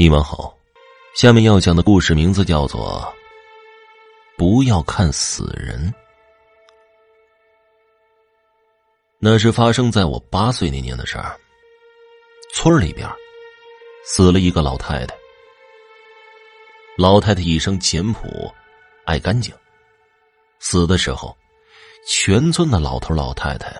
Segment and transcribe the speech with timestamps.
[0.00, 0.56] 你们好，
[1.14, 3.02] 下面要讲的故事名字叫做
[4.38, 5.92] 《不要看死人》。
[9.18, 11.38] 那是发生在我八岁那年的事儿。
[12.54, 13.06] 村里边
[14.02, 15.14] 死了一个老太太，
[16.96, 18.50] 老太太一生简朴，
[19.04, 19.54] 爱干净。
[20.60, 21.36] 死的时候，
[22.08, 23.78] 全村的老头老太太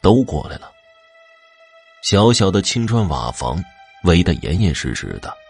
[0.00, 0.72] 都过来了。
[2.02, 3.62] 小小的青砖瓦房，
[4.04, 5.41] 围得严严实实的。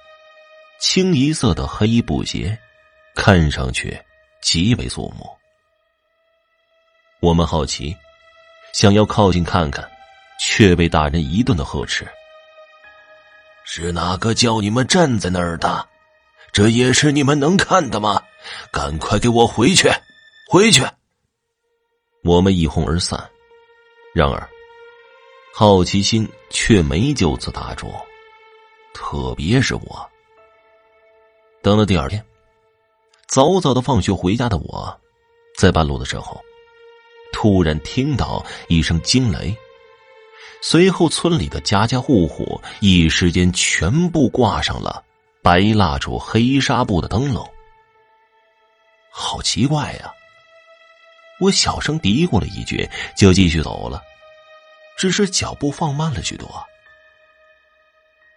[0.82, 2.58] 清一色的黑布鞋，
[3.14, 3.96] 看上去
[4.42, 5.24] 极为肃穆。
[7.20, 7.96] 我们好奇，
[8.74, 9.88] 想要靠近看看，
[10.40, 12.04] 却被大人一顿的呵斥
[13.64, 15.88] ：“是哪个叫你们站在那儿的？
[16.50, 18.20] 这也是你们能看的吗？
[18.72, 19.88] 赶快给我回去，
[20.50, 20.84] 回去！”
[22.24, 23.30] 我们一哄而散。
[24.12, 24.50] 然而，
[25.54, 27.94] 好奇心却没就此打住，
[28.92, 30.11] 特别是我。
[31.62, 32.22] 等了第二天，
[33.28, 35.00] 早早的放学回家的我，
[35.56, 36.42] 在半路的时候，
[37.32, 39.56] 突然听到一声惊雷，
[40.60, 45.04] 随后村里的家家户户一时间全部挂上了
[45.40, 47.48] 白蜡烛、黑纱布的灯笼。
[49.08, 50.12] 好奇怪呀！
[51.38, 54.02] 我小声嘀咕了一句，就继续走了，
[54.98, 56.48] 只是脚步放慢了许多。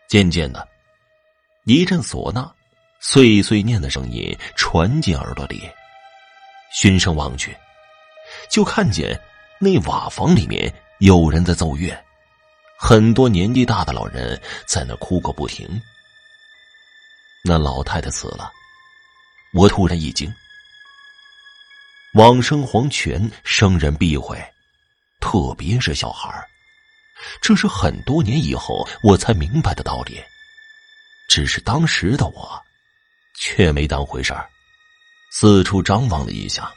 [0.07, 0.67] 渐渐的，
[1.63, 2.51] 一阵唢呐。
[3.07, 5.69] 碎碎念的声音传进耳朵里，
[6.73, 7.55] 循声望去，
[8.49, 9.17] 就看见
[9.59, 11.95] 那瓦房里面有人在奏乐，
[12.79, 15.79] 很多年纪大的老人在那哭个不停。
[17.43, 18.51] 那老太太死了，
[19.53, 20.33] 我突然一惊。
[22.15, 24.35] 往生黄泉，生人必毁，
[25.21, 26.33] 特别是小孩
[27.39, 30.19] 这是很多年以后我才明白的道理，
[31.29, 32.64] 只是当时的我。
[33.37, 34.49] 却没当回事儿，
[35.31, 36.73] 四处张望了一下，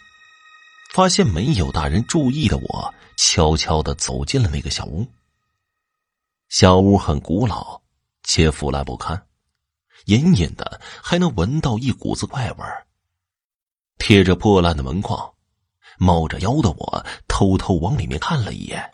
[0.93, 5.07] 发现没有大人注意的我，悄悄的走进了那个小屋。
[6.49, 7.81] 小屋很古老，
[8.23, 9.27] 且腐烂不堪，
[10.07, 12.87] 隐隐的还能闻到一股子怪味儿。
[13.99, 15.35] 贴着破烂的门框，
[15.99, 18.91] 猫着腰的我偷偷往里面看了一眼，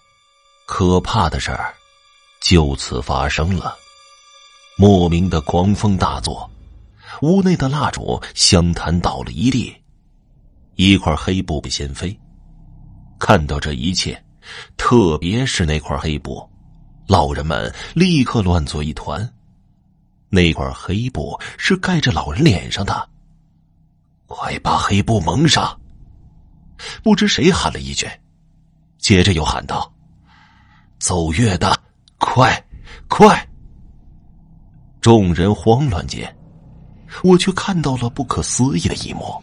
[0.66, 1.74] 可怕的事儿
[2.40, 3.76] 就此发生了，
[4.76, 6.50] 莫名的狂风大作。
[7.24, 9.74] 屋内的蜡烛、香坛倒了一地，
[10.74, 12.14] 一块黑布被掀飞。
[13.18, 14.22] 看到这一切，
[14.76, 16.46] 特别是那块黑布，
[17.06, 19.26] 老人们立刻乱作一团。
[20.28, 23.08] 那块黑布是盖着老人脸上的，
[24.26, 25.80] 快把黑布蒙上！
[27.02, 28.06] 不知谁喊了一句，
[28.98, 29.90] 接着又喊道
[31.00, 31.74] ：“奏乐的，
[32.18, 32.62] 快，
[33.08, 33.48] 快！”
[35.00, 36.36] 众人慌乱间。
[37.22, 39.42] 我却看到了不可思议的一幕。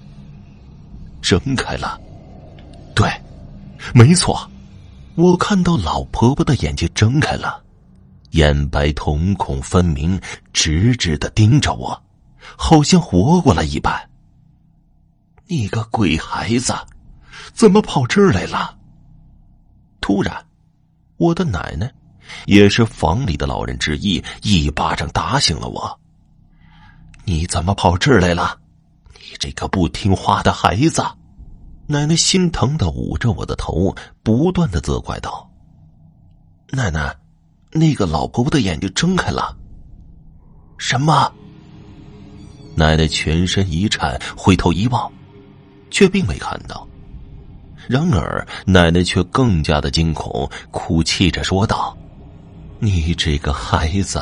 [1.22, 2.00] 睁开了，
[2.96, 3.09] 对，
[3.94, 4.50] 没错，
[5.16, 7.64] 我看到老婆婆的眼睛睁开了，
[8.32, 10.20] 眼白瞳孔分明，
[10.52, 12.02] 直直的盯着我，
[12.58, 14.09] 好像活过来一般。
[15.48, 16.74] 你个鬼孩子，
[17.53, 18.76] 怎么跑这儿来了？
[20.02, 20.44] 突然，
[21.18, 21.94] 我的奶奶，
[22.46, 26.00] 也是房里的老人之一，一巴掌打醒了我。
[27.26, 28.58] 你怎么跑这儿来了？
[29.14, 31.04] 你这个不听话的孩子！
[31.88, 33.94] 奶奶心疼的捂着我的头，
[34.24, 35.50] 不断的责怪道
[36.72, 37.14] ：“奶奶，
[37.72, 39.58] 那个老婆婆的眼睛睁开了。”
[40.80, 41.32] 什么？
[42.76, 45.12] 奶奶全身一颤，回头一望，
[45.90, 46.88] 却并没看到。
[47.88, 51.98] 然而，奶奶却更加的惊恐，哭泣着说道
[52.80, 54.22] ：“你这个孩子，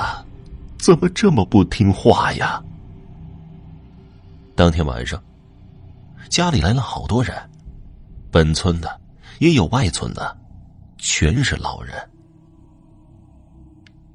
[0.80, 2.62] 怎么这么不听话呀？”
[4.60, 5.24] 当天晚上，
[6.30, 7.34] 家里来了好多人，
[8.30, 9.00] 本村的
[9.40, 10.38] 也有外村的，
[10.98, 11.96] 全是老人。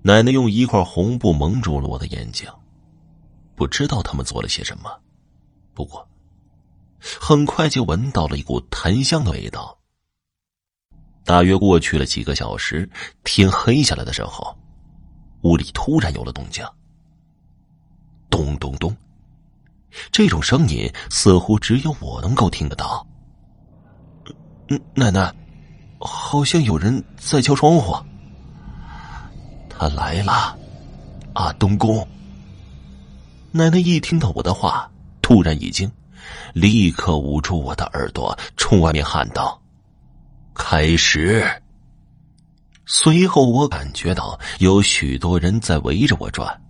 [0.03, 2.47] 奶奶用一块红布蒙住了我的眼睛，
[3.54, 4.91] 不知道他们做了些什么。
[5.72, 6.07] 不过，
[7.01, 9.78] 很快就闻到了一股檀香的味道。
[11.24, 12.86] 大约过去了几个小时，
[13.24, 14.54] 天黑下来的时候，
[15.41, 16.63] 屋里突然有了动静，
[18.28, 18.95] 咚咚咚。
[20.10, 23.06] 这种声音似乎只有我能够听得到。
[24.94, 25.32] 奶奶，
[25.98, 27.96] 好像有人在敲窗户。
[29.68, 30.56] 他来了，
[31.34, 32.06] 阿东宫。
[33.50, 35.91] 奶奶一听到我的话，突然一惊，
[36.52, 39.60] 立刻捂住我的耳朵，冲外面喊道
[40.54, 41.44] ：“开始！”
[42.86, 46.60] 随后我感觉到有许多人在围着我转，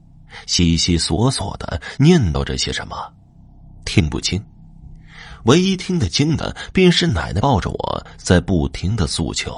[0.46, 2.96] 悉悉索索的念叨着些什么，
[3.84, 4.42] 听不清。
[5.44, 9.54] 唯一听得清的，便是奶奶抱着我在不停的诉求：“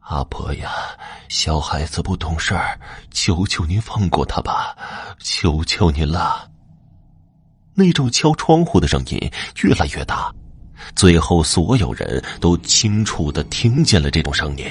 [0.00, 0.70] 阿婆呀，
[1.28, 2.78] 小孩子不懂事儿，
[3.12, 4.76] 求求您放过他吧，
[5.20, 6.50] 求求您了。”
[7.78, 9.30] 那种敲窗户的声音
[9.62, 10.34] 越来越大，
[10.96, 14.64] 最后所有人都清楚的听见了这种声音。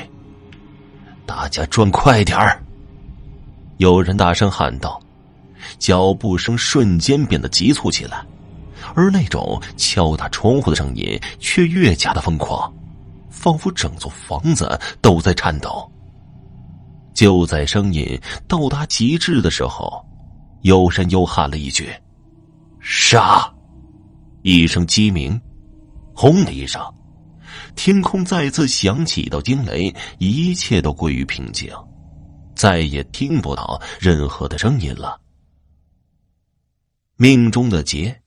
[1.25, 2.61] 大家转快点儿！
[3.77, 5.01] 有人大声喊道，
[5.79, 8.25] 脚步声瞬间变得急促起来，
[8.93, 12.73] 而那种敲打窗户的声音却越加的疯狂，
[13.29, 15.89] 仿佛整座房子都在颤抖。
[17.13, 20.05] 就在声音到达极致的时候，
[20.63, 21.89] 有人又喊了一句。
[22.79, 23.51] 杀！
[24.43, 25.39] 一声鸡鸣，
[26.13, 26.79] 轰的一声，
[27.75, 31.71] 天空再次响起一道惊雷，一切都归于平静，
[32.53, 35.19] 再也听不到任何的声音了。
[37.15, 38.21] 命中的劫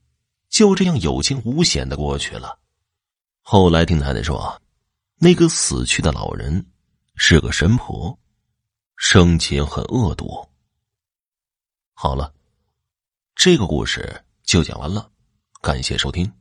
[0.48, 2.58] 就这样有惊无险的过去了。
[3.42, 4.60] 后来听奶奶说，
[5.16, 6.66] 那个死去的老人
[7.16, 8.18] 是个神婆，
[8.96, 10.48] 生前很恶毒。
[11.94, 12.32] 好了，
[13.34, 14.24] 这个故事。
[14.44, 15.10] 就讲完了，
[15.60, 16.32] 感谢收听。